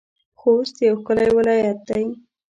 [0.39, 2.05] خوست يو ښکلی ولايت دی.